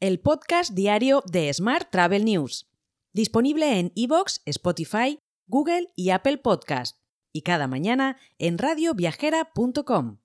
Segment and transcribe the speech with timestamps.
[0.00, 2.68] el podcast diario de Smart Travel News,
[3.14, 6.98] disponible en iVoox, Spotify, Google y Apple Podcast,
[7.32, 10.18] y cada mañana en radioviajera.com.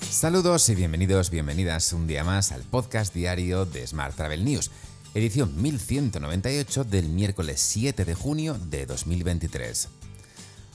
[0.00, 4.72] Saludos y bienvenidos, bienvenidas un día más al podcast diario de Smart Travel News,
[5.14, 10.01] edición 1198 del miércoles 7 de junio de 2023.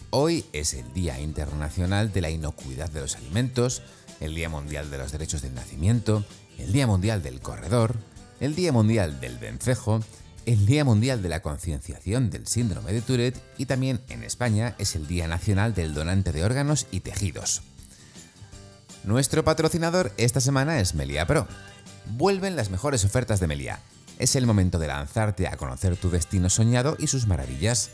[0.10, 3.82] Hoy es el Día Internacional de la Inocuidad de los Alimentos,
[4.22, 6.24] el Día Mundial de los Derechos del Nacimiento,
[6.58, 7.98] el Día Mundial del Corredor,
[8.40, 10.00] el Día Mundial del Vencejo,
[10.46, 14.96] el Día Mundial de la Concienciación del Síndrome de Tourette y también en España es
[14.96, 17.64] el Día Nacional del Donante de Órganos y Tejidos.
[19.04, 21.48] Nuestro patrocinador esta semana es Melia Pro.
[22.16, 23.82] Vuelven las mejores ofertas de Melia.
[24.20, 27.92] Es el momento de lanzarte a conocer tu destino soñado y sus maravillas.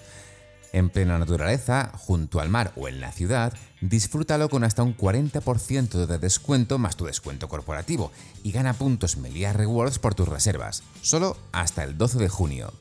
[0.73, 6.07] En plena naturaleza, junto al mar o en la ciudad, disfrútalo con hasta un 40%
[6.07, 11.37] de descuento más tu descuento corporativo y gana puntos Melia Rewards por tus reservas, solo
[11.51, 12.73] hasta el 12 de junio.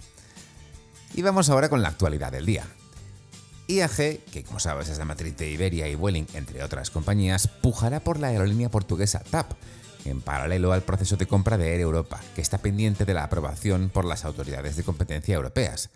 [1.15, 2.65] Y vamos ahora con la actualidad del día.
[3.69, 8.01] IAG, que como sabes es la matriz de Iberia y Vueling, entre otras compañías, pujará
[8.01, 9.53] por la aerolínea portuguesa TAP,
[10.07, 13.91] en paralelo al proceso de compra de Air Europa, que está pendiente de la aprobación
[13.91, 15.91] por las autoridades de competencia europeas.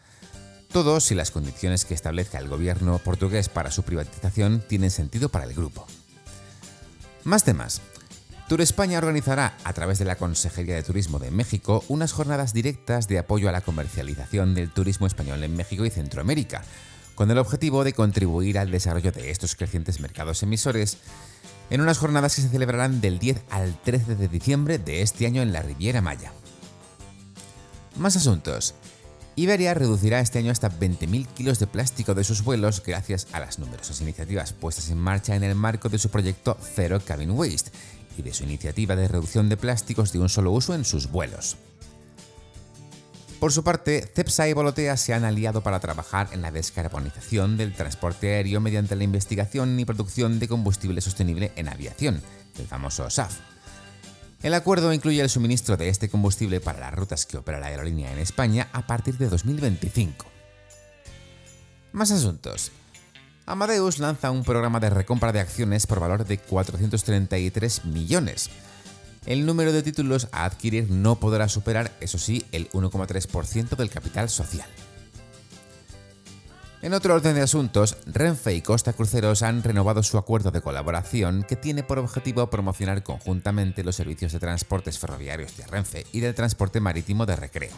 [0.77, 5.46] Todo si las condiciones que establezca el gobierno portugués para su privatización tienen sentido para
[5.46, 5.86] el grupo.
[7.24, 7.80] Más temas.
[8.46, 13.08] Tour España organizará, a través de la Consejería de Turismo de México, unas jornadas directas
[13.08, 16.62] de apoyo a la comercialización del turismo español en México y Centroamérica,
[17.14, 20.98] con el objetivo de contribuir al desarrollo de estos crecientes mercados emisores,
[21.70, 25.41] en unas jornadas que se celebrarán del 10 al 13 de diciembre de este año
[25.41, 26.34] en la Riviera Maya.
[27.97, 28.74] Más asuntos.
[29.38, 33.58] Iberia reducirá este año hasta 20.000 kilos de plástico de sus vuelos gracias a las
[33.58, 37.70] numerosas iniciativas puestas en marcha en el marco de su proyecto Zero Cabin Waste
[38.16, 41.58] y de su iniciativa de reducción de plásticos de un solo uso en sus vuelos.
[43.38, 47.75] Por su parte, CEPSA y Volotea se han aliado para trabajar en la descarbonización del
[47.75, 52.22] transporte aéreo mediante la investigación y producción de combustible sostenible en aviación,
[52.58, 53.36] el famoso SAF.
[54.42, 58.12] El acuerdo incluye el suministro de este combustible para las rutas que opera la aerolínea
[58.12, 60.26] en España a partir de 2025.
[61.92, 62.72] Más asuntos.
[63.46, 68.50] Amadeus lanza un programa de recompra de acciones por valor de 433 millones.
[69.25, 74.28] El número de títulos a adquirir no podrá superar, eso sí, el 1,3% del capital
[74.28, 74.69] social.
[76.82, 81.42] En otro orden de asuntos, Renfe y Costa Cruceros han renovado su acuerdo de colaboración
[81.42, 86.34] que tiene por objetivo promocionar conjuntamente los servicios de transportes ferroviarios de Renfe y del
[86.34, 87.72] transporte marítimo de recreo.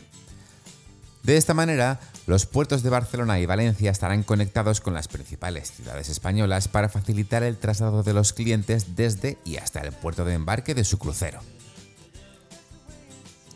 [1.23, 6.09] De esta manera, los puertos de Barcelona y Valencia estarán conectados con las principales ciudades
[6.09, 10.75] españolas para facilitar el traslado de los clientes desde y hasta el puerto de embarque
[10.75, 11.41] de su crucero.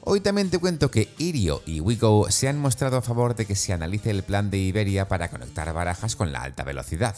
[0.05, 3.55] Hoy también te cuento que Irio y Wigo se han mostrado a favor de que
[3.55, 7.17] se analice el plan de Iberia para conectar barajas con la alta velocidad.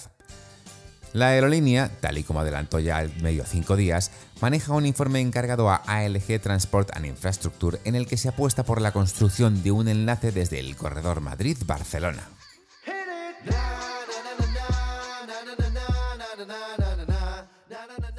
[1.15, 4.11] La aerolínea, tal y como adelantó ya el medio cinco días,
[4.43, 8.83] maneja un informe encargado a ALG Transport and Infrastructure en el que se apuesta por
[8.83, 12.29] la construcción de un enlace desde el corredor Madrid-Barcelona.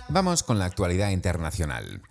[0.10, 2.02] Vamos con la actualidad internacional.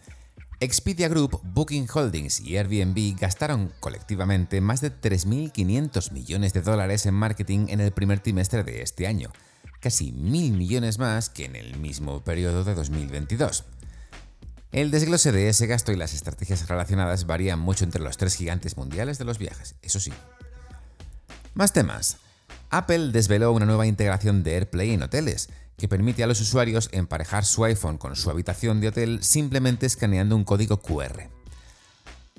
[0.65, 7.13] Expedia Group, Booking Holdings y Airbnb gastaron colectivamente más de 3.500 millones de dólares en
[7.13, 9.31] marketing en el primer trimestre de este año,
[9.81, 13.65] casi mil millones más que en el mismo periodo de 2022.
[14.73, 18.79] El desglose de ese gasto y las estrategias relacionadas varían mucho entre los tres gigantes
[18.79, 20.15] mundiales de los viajes, eso sí.
[21.53, 22.17] Más temas.
[22.71, 27.45] Apple desveló una nueva integración de AirPlay en hoteles, que permite a los usuarios emparejar
[27.45, 31.31] su iPhone con su habitación de hotel simplemente escaneando un código QR.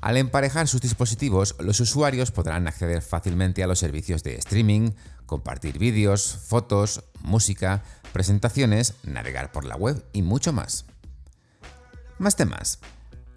[0.01, 4.91] Al emparejar sus dispositivos, los usuarios podrán acceder fácilmente a los servicios de streaming,
[5.25, 10.85] compartir vídeos, fotos, música, presentaciones, navegar por la web y mucho más.
[12.19, 12.79] Más temas.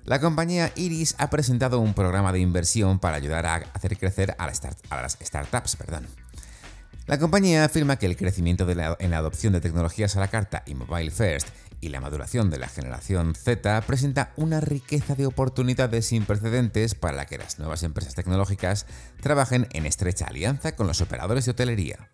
[0.04, 4.46] La compañía Iris ha presentado un programa de inversión para ayudar a hacer crecer a,
[4.46, 5.76] las startups.
[5.76, 6.06] Perdón.
[7.08, 10.74] La compañía afirma que el crecimiento en la adopción de tecnologías a la carta y
[10.74, 11.48] mobile first
[11.80, 17.16] y la maduración de la generación Z presenta una riqueza de oportunidades sin precedentes para
[17.16, 18.84] la que las nuevas empresas tecnológicas
[19.22, 22.10] trabajen en estrecha alianza con los operadores de hotelería.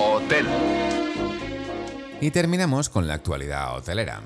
[0.00, 0.46] Hotel.
[2.22, 4.22] Y terminamos con la actualidad hotelera.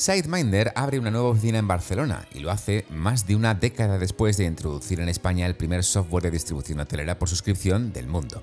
[0.00, 4.38] SiteMinder abre una nueva oficina en Barcelona y lo hace más de una década después
[4.38, 8.42] de introducir en España el primer software de distribución hotelera por suscripción del mundo.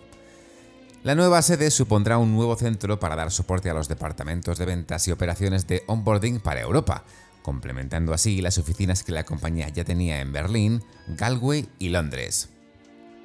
[1.01, 5.07] La nueva sede supondrá un nuevo centro para dar soporte a los departamentos de ventas
[5.07, 7.06] y operaciones de onboarding para Europa,
[7.42, 12.50] complementando así las oficinas que la compañía ya tenía en Berlín, Galway y Londres.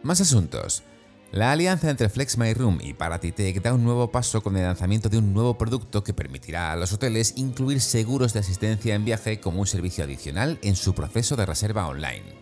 [0.03, 0.85] Más asuntos.
[1.33, 5.33] La alianza entre FlexMyRoom y Paratitech da un nuevo paso con el lanzamiento de un
[5.33, 9.67] nuevo producto que permitirá a los hoteles incluir seguros de asistencia en viaje como un
[9.67, 12.35] servicio adicional en su proceso de reserva online.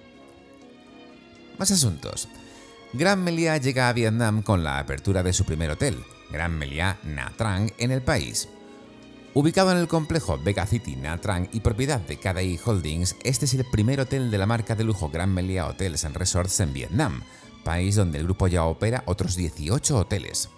[1.57, 2.29] Más asuntos.
[2.93, 5.97] Gran Melia llega a Vietnam con la apertura de su primer hotel,
[6.33, 8.49] Gran Melia Nha Trang, en el país.
[9.35, 13.55] Ubicado en el complejo Vega City Nha Trang y propiedad de KDI Holdings, este es
[13.55, 17.23] el primer hotel de la marca de lujo Gran Melia Hotels and Resorts en Vietnam,
[17.65, 20.49] país donde el grupo ya opera otros 18 hoteles.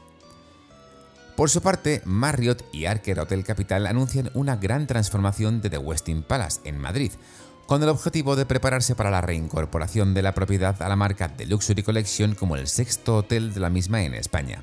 [1.37, 6.23] Por su parte, Marriott y Arker Hotel Capital anuncian una gran transformación de The Westin
[6.23, 7.13] Palace en Madrid,
[7.67, 11.47] con el objetivo de prepararse para la reincorporación de la propiedad a la marca de
[11.47, 14.63] Luxury Collection como el sexto hotel de la misma en España.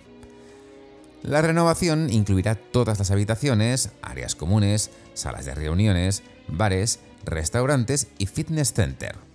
[1.23, 8.73] La renovación incluirá todas las habitaciones, áreas comunes, salas de reuniones, bares, restaurantes y fitness
[8.73, 9.28] center.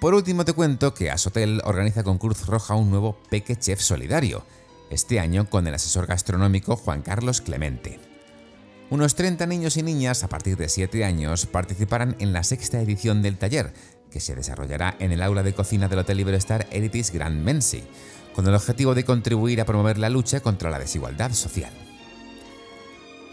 [0.00, 4.42] Por último te cuento que Asotel organiza con Cruz Roja un nuevo Peque Chef Solidario,
[4.88, 8.00] este año con el asesor gastronómico Juan Carlos Clemente.
[8.88, 13.20] Unos 30 niños y niñas a partir de 7 años participarán en la sexta edición
[13.20, 13.74] del taller,
[14.10, 17.84] que se desarrollará en el aula de cocina del Hotel Iberostar Heritage Grand Mensi,
[18.34, 21.74] con el objetivo de contribuir a promover la lucha contra la desigualdad social.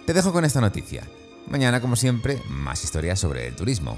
[0.06, 1.08] Te dejo con esta noticia.
[1.48, 3.98] Mañana, como siempre, más historias sobre el turismo.